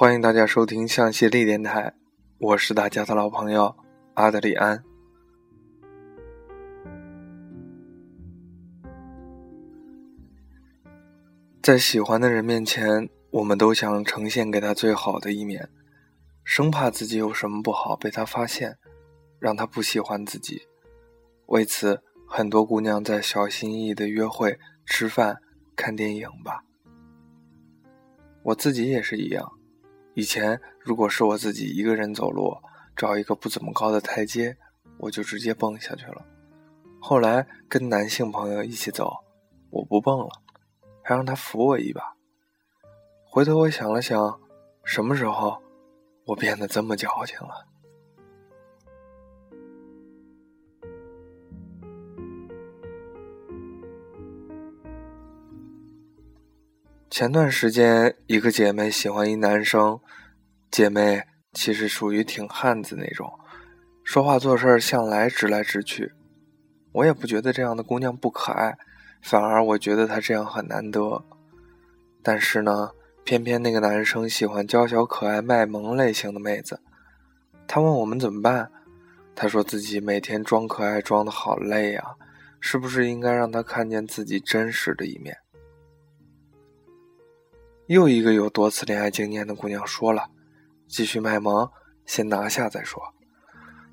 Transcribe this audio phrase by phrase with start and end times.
[0.00, 1.92] 欢迎大家收听向西力电台，
[2.38, 3.74] 我是大家的老朋友
[4.14, 4.84] 阿德里安。
[11.60, 15.68] 在喜欢的人面前，我们都想呈现给他最好的一面，
[16.44, 18.78] 生怕自己有什么不好被他发现，
[19.40, 20.62] 让他不喜欢自己。
[21.46, 25.38] 为此，很多姑娘在小心翼翼的约会、吃饭、
[25.74, 26.62] 看电影吧。
[28.44, 29.57] 我自己也是一样。
[30.18, 32.52] 以前如果是我自己一个人走路，
[32.96, 34.56] 找一个不怎么高的台阶，
[34.98, 36.26] 我就直接蹦下去了。
[37.00, 39.12] 后来跟男性朋友一起走，
[39.70, 40.28] 我不蹦了，
[41.04, 42.16] 还让他扶我一把。
[43.24, 44.40] 回头我想了想，
[44.82, 45.62] 什么时候
[46.24, 47.68] 我变得这么矫情了？
[57.10, 59.98] 前段时间，一个姐妹喜欢一男生，
[60.70, 61.24] 姐妹
[61.54, 63.32] 其实属于挺汉子那种，
[64.04, 66.12] 说话做事向来直来直去。
[66.92, 68.76] 我也不觉得这样的姑娘不可爱，
[69.22, 71.24] 反而我觉得她这样很难得。
[72.22, 72.90] 但是呢，
[73.24, 76.82] 偏偏那个男生喜欢娇小可爱、卖萌类型的妹子。
[77.66, 78.70] 他问我们怎么办，
[79.34, 82.02] 他说自己每天装可爱装的好累呀，
[82.60, 85.38] 是不是应该让他看见自己真实的一面？
[87.88, 90.28] 又一个有多次恋爱经验的姑娘说了
[90.86, 91.70] ：“继续卖萌，
[92.04, 93.02] 先拿下再说。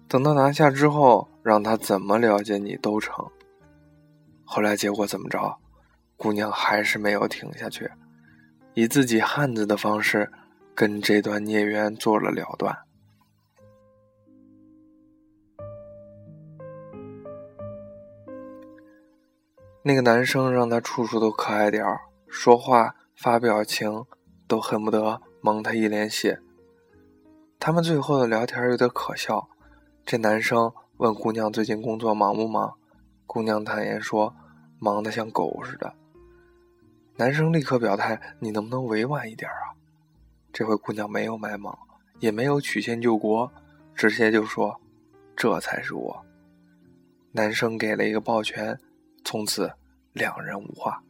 [0.09, 3.25] 等到拿下之后，让他怎么了解你都成。”
[4.43, 5.57] 后来结果怎么着？
[6.17, 7.89] 姑娘还是没有停下去，
[8.73, 10.29] 以自己汉子的方式
[10.75, 12.77] 跟这段孽缘做了了断。
[19.83, 22.93] 那个男生让她处处都可爱点儿，说话。
[23.15, 24.05] 发表情
[24.47, 26.39] 都恨不得蒙他一脸血。
[27.59, 29.47] 他们最后的聊天有点可笑。
[30.05, 32.77] 这男生问姑娘最近工作忙不忙，
[33.25, 34.35] 姑娘坦言说
[34.77, 35.95] 忙得像狗似的。
[37.15, 39.73] 男生立刻表态：“你能不能委婉一点啊？”
[40.51, 41.73] 这回姑娘没有卖萌，
[42.19, 43.51] 也没有曲线救国，
[43.95, 44.79] 直接就说
[45.35, 46.25] ：“这才是我。”
[47.31, 48.77] 男生给了一个抱拳，
[49.23, 49.71] 从此
[50.13, 51.01] 两人无话。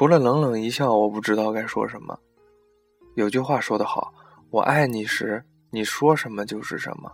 [0.00, 2.18] 除了冷冷一笑，我不知道该说什么。
[3.16, 4.14] 有句话说得好
[4.48, 7.10] ：“我爱你时，你说什么就是什么；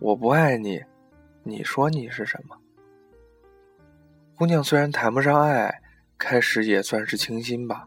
[0.00, 0.82] 我不爱你，
[1.42, 2.56] 你说你是什么。”
[4.34, 5.82] 姑娘虽然谈不上爱，
[6.16, 7.86] 开始也算是清新吧。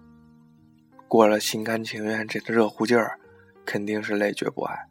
[1.08, 3.20] 过了心甘情愿这个热乎劲儿，
[3.66, 4.88] 肯定是累觉不爱。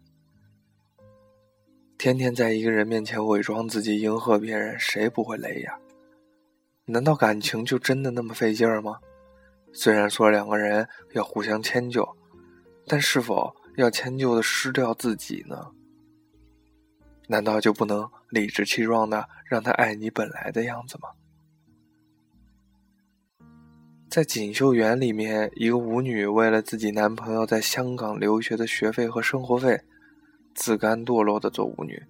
[1.97, 5.79] 天天在一个人面前伪装自己，迎合别人，谁不会累呀？
[6.87, 8.99] 难道感情就真的那么费劲儿吗？
[9.73, 12.17] 虽然说两个人要互相迁就，
[12.87, 15.71] 但是否要迁就的失掉自己呢？
[17.29, 21.09] 难道就不能理直气壮的让他爱你本来的样子吗？
[24.09, 29.81] 在锦绣园里面，一个舞女为了自己男朋友在香港留学的学费和生活费，
[30.53, 32.03] 自甘堕落的做舞女，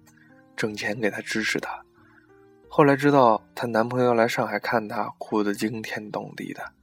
[0.55, 1.85] 挣钱给他支持他。
[2.67, 6.73] 后来知道她男朋友来上海看她，哭得惊天动地的。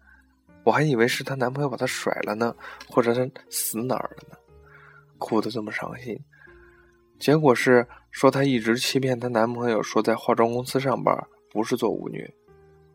[0.68, 2.54] 我还以为是她男朋友把她甩了呢，
[2.90, 4.36] 或者她死哪儿了呢，
[5.16, 6.14] 哭得这么伤心。
[7.18, 11.16] 结果是说她一直欺骗她男朋友，说在化妆公司上班，
[11.50, 12.30] 不是做舞女，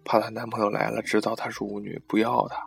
[0.05, 2.63] 怕她男朋友来了知道她是舞女不要她。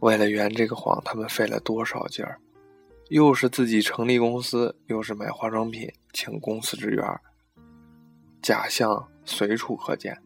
[0.00, 2.40] 为了圆这个谎，他们费了多少劲儿？
[3.10, 7.04] 又是自己成立公司，又是买化妆品，请公司职员，
[8.40, 10.16] 假象随处可见，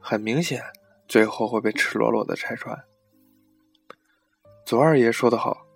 [0.00, 0.60] 很明显。
[1.08, 2.84] 最后会被赤裸裸的拆穿。
[4.64, 5.66] 左二爷说得好：“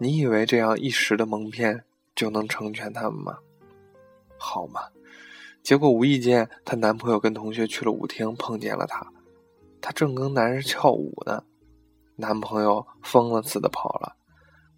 [0.00, 1.84] 你以为这样一时的蒙骗
[2.14, 3.38] 就能成全他们吗？
[4.38, 4.80] 好嘛？”
[5.62, 9.12] 结果无意间，她男朋友跟同学去了舞厅，碰见了她，
[9.82, 11.44] 她正跟男人跳舞呢，
[12.16, 14.16] 男朋友疯了似的跑了，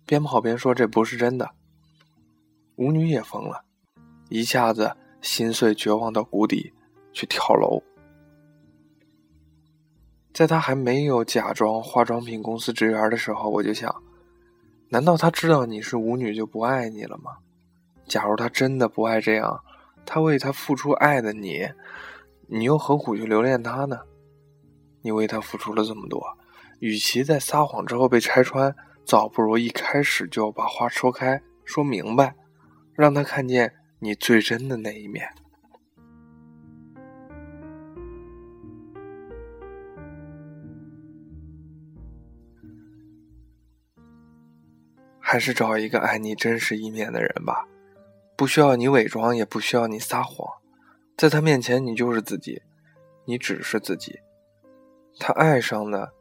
[0.05, 1.51] 边跑边说：“这不是真的。”
[2.75, 3.65] 舞女也疯了，
[4.31, 6.73] 一下子心碎绝望到谷底，
[7.13, 7.85] 去跳楼。
[10.41, 13.95] 在他还没有假装化妆品公司职员的时候，我就想：
[14.89, 17.33] 难道他知道你是舞女就不爱你了吗？
[18.09, 19.61] 假如他真的不爱这样，
[20.07, 21.69] 他为他付出爱的你，
[22.47, 23.99] 你又何苦去留恋他呢？
[25.03, 26.23] 你为他付出了这么多，
[26.79, 32.35] 与其在撒谎之后被拆穿，早不如一开始就把话说开、说明白，
[32.95, 35.29] 让他看见你最真的那一面。
[45.31, 47.65] 还是找一个爱你真实一面的人吧，
[48.35, 50.45] 不需要你伪装，也不需要你撒谎，
[51.17, 52.63] 在他面前你就是自己，
[53.27, 54.19] 你只是自己，
[55.21, 56.13] 他爱上的，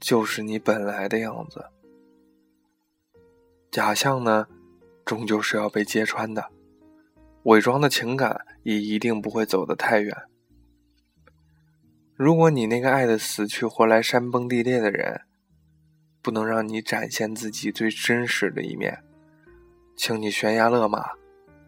[0.00, 1.66] 就是你本来的样子。
[3.70, 4.48] 假象呢，
[5.04, 6.50] 终究是要被揭穿的，
[7.44, 10.12] 伪装的情感也一定不会走得太远。
[12.16, 15.20] 如果你那个爱的死去活来、山崩地裂的人，
[16.22, 19.02] 不能让你展现自己最真实的一面，
[19.96, 21.10] 请你悬崖勒马，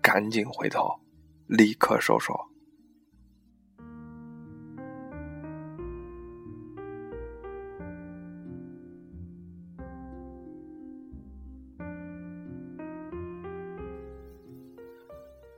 [0.03, 1.01] 赶紧回头，
[1.47, 2.49] 立刻收手。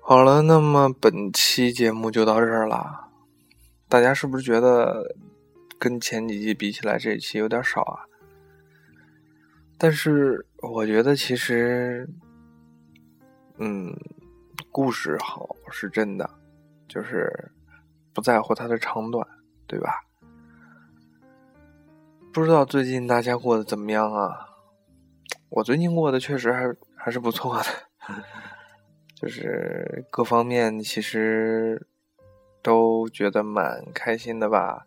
[0.06, 3.08] 好了，那么本期节目就到这儿了。
[3.88, 5.16] 大家是不是觉得
[5.78, 8.04] 跟前几季比起来，这一期有点少啊？
[9.78, 12.08] 但是我觉得其实，
[13.58, 13.92] 嗯，
[14.70, 16.28] 故事好是真的，
[16.88, 17.50] 就是
[18.12, 19.26] 不在乎它的长短，
[19.66, 20.04] 对吧？
[22.32, 24.48] 不知道最近大家过得怎么样啊？
[25.50, 27.64] 我最近过得确实还还是不错的。
[29.14, 31.86] 就是各方面其实
[32.62, 34.84] 都觉得蛮开心的吧，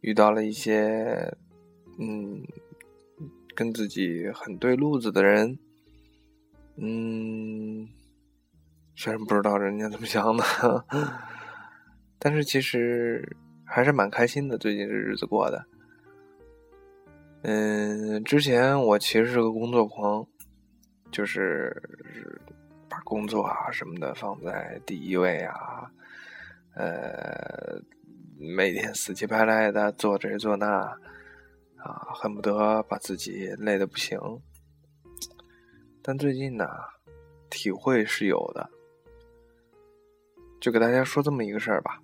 [0.00, 1.32] 遇到了一些
[1.98, 2.42] 嗯
[3.56, 5.58] 跟自己很对路子的人，
[6.76, 7.88] 嗯，
[8.94, 10.44] 虽然不知道人家怎么想的，
[12.20, 14.56] 但是其实还是蛮开心的。
[14.56, 15.64] 最近这日子过的，
[17.42, 20.24] 嗯，之前我其实是个工作狂，
[21.10, 21.82] 就是。
[22.88, 25.90] 把工作啊什么的放在第一位啊，
[26.76, 27.82] 呃，
[28.38, 30.96] 每天死乞白赖的做这做那，
[31.86, 34.18] 啊，恨不得把自己累得不行。
[36.02, 36.66] 但最近呢，
[37.48, 38.68] 体会是有的，
[40.60, 42.02] 就给大家说这么一个事儿吧。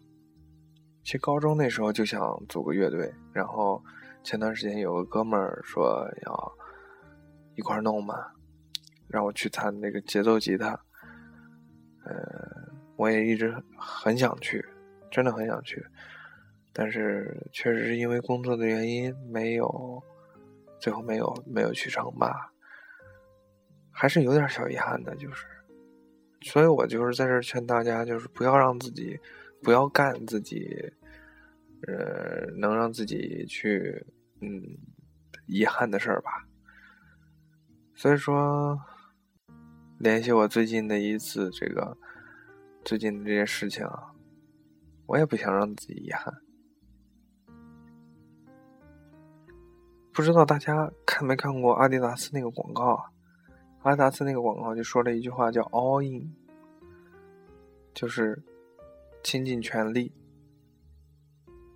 [1.02, 3.82] 其实高中那时候就想组个乐队，然后
[4.22, 6.52] 前段时间有个哥们儿说要
[7.56, 8.14] 一块儿弄嘛。
[9.08, 10.70] 让我去弹那个节奏吉他，
[12.06, 12.14] 呃，
[12.96, 14.64] 我也一直很想去，
[15.10, 15.84] 真的很想去，
[16.72, 20.02] 但是确实是因为工作的原因，没有，
[20.80, 22.52] 最后没有没有去成吧，
[23.90, 25.46] 还是有点小遗憾的，就是，
[26.42, 29.18] 所以我就是在这劝大家，就是不要让自己，
[29.62, 30.92] 不要干自己，
[31.86, 34.06] 呃，能让自己去，
[34.40, 34.62] 嗯，
[35.46, 36.46] 遗憾的事儿吧，
[37.94, 38.80] 所以说。
[39.98, 41.96] 联系我最近的一次这个
[42.84, 44.12] 最近的这些事情啊，
[45.06, 46.34] 我也不想让自己遗憾。
[50.12, 53.10] 不知道大家看没看过阿迪达斯那个广告啊？
[53.82, 56.30] 阿迪达斯那个广告就说了一句话叫 “all in”，
[57.94, 58.42] 就是
[59.24, 60.12] 倾尽全力。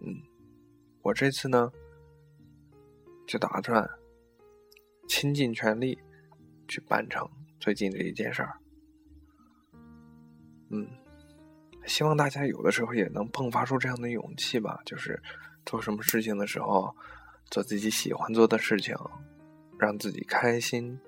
[0.00, 0.22] 嗯，
[1.02, 1.72] 我这次呢
[3.26, 3.88] 就打算
[5.08, 5.98] 倾尽全力
[6.68, 7.26] 去办成。
[7.58, 8.58] 最近这一件事儿，
[10.68, 10.86] 嗯，
[11.86, 14.78] 希望大家有的时候也能迸发出这样的勇气吧。
[14.84, 15.20] 就是
[15.64, 16.94] 做什么事情的时候，
[17.50, 18.94] 做自己喜欢做的事情，
[19.78, 20.98] 让自己开心。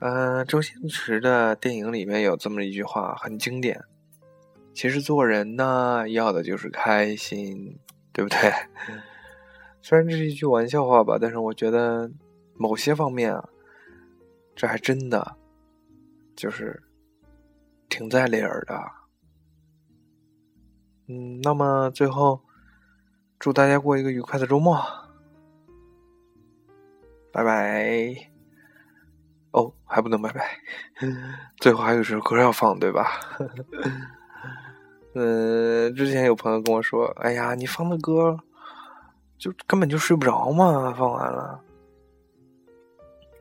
[0.00, 3.82] 嗯，周星驰的电影里面有这么一句话，很经典。
[4.74, 7.78] 其实做人呢，要的就是开心，
[8.12, 8.38] 对不对？
[9.82, 12.10] 虽然这是一句玩笑话吧，但是我觉得
[12.54, 13.48] 某些方面啊。
[14.58, 15.36] 这还真的，
[16.34, 16.82] 就是
[17.90, 18.90] 挺在理儿的。
[21.08, 22.40] 嗯，那么最后，
[23.38, 24.80] 祝大家过一个愉快的周末，
[27.32, 28.30] 拜拜。
[29.52, 30.58] 哦，还不能拜拜，
[31.58, 33.08] 最后还有首歌要放，对吧？
[35.14, 38.38] 嗯， 之前有朋友跟我说：“哎呀，你放的歌，
[39.38, 41.60] 就根本就睡不着嘛，放完了。”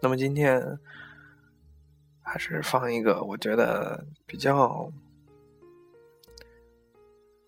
[0.02, 0.80] 那么今天。
[2.28, 4.92] 还是放一个我觉得比较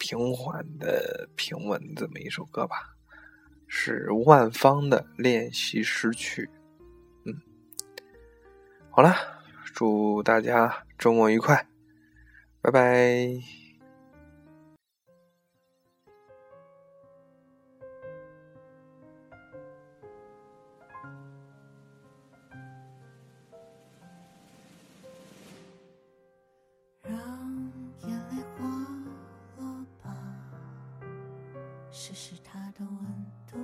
[0.08, 2.96] 平缓的平稳的这么一首歌吧，
[3.68, 6.44] 是万方的《练习诗曲》。
[7.26, 7.42] 嗯，
[8.90, 9.14] 好了，
[9.74, 11.68] 祝大家周末愉快，
[12.62, 13.67] 拜拜。
[32.08, 33.58] 试试它的温度，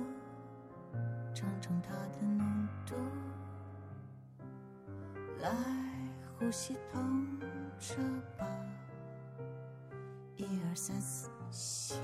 [1.32, 2.94] 尝尝它的浓度。
[5.40, 5.50] 来
[6.38, 7.40] 呼吸痛
[7.78, 7.96] 着
[8.36, 8.46] 吧，
[10.36, 11.94] 一二三四吸，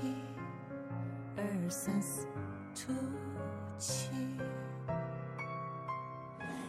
[1.37, 2.25] 二三四
[2.73, 2.91] 吐
[3.77, 4.09] 气。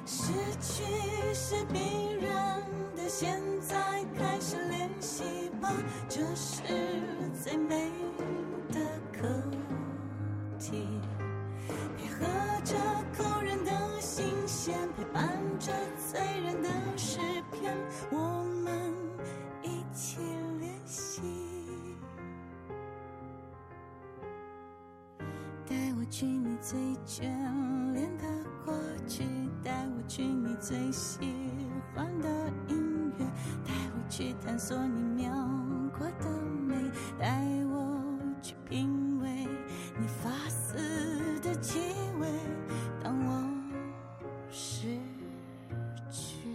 [0.05, 2.61] 失去是必然
[2.95, 5.73] 的，现在开始练习吧，
[6.11, 6.63] 这是
[7.43, 7.91] 最美
[8.71, 8.79] 的
[9.11, 9.27] 课
[26.13, 27.23] 去你最眷
[27.95, 28.25] 恋的
[28.67, 28.75] 过
[29.09, 29.25] 去，
[29.65, 31.19] 带我去你最喜
[31.95, 32.29] 欢的
[32.69, 33.25] 音乐，
[33.67, 35.33] 带我去探索你描
[35.99, 36.29] 过的
[36.69, 36.75] 美，
[37.19, 37.99] 带我
[38.43, 39.49] 去品味
[39.99, 40.77] 你发丝
[41.41, 41.79] 的气
[42.21, 42.29] 味。
[43.03, 43.51] 当我
[44.51, 44.99] 失
[46.11, 46.47] 去，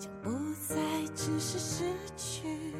[0.00, 0.30] 就不
[0.66, 1.84] 再只是失
[2.16, 2.74] 去。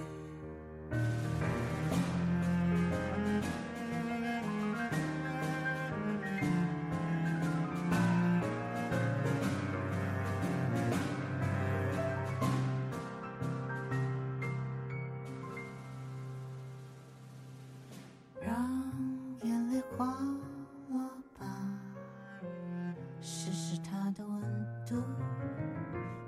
[24.14, 24.40] 的温
[24.87, 25.02] 度，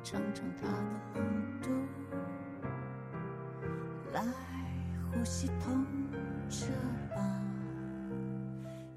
[0.03, 0.67] 尝尝它
[1.15, 1.71] 的浓度。
[4.13, 4.23] 来
[5.13, 5.87] 呼吸痛
[6.51, 6.67] 彻
[7.15, 7.43] 吧，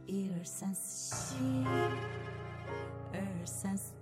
[0.05, 1.65] 一二三四吸，
[3.13, 3.93] 二三四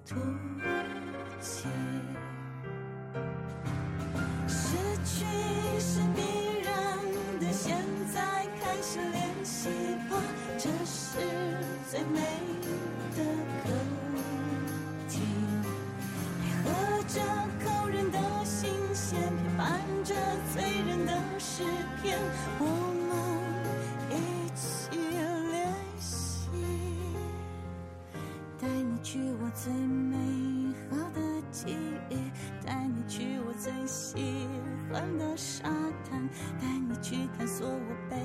[34.92, 35.70] 欢的沙
[36.10, 36.28] 滩，
[36.60, 38.16] 带你去探索我卑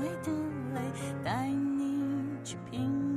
[0.00, 0.32] 微的
[0.74, 0.80] 泪，
[1.24, 3.07] 带你去品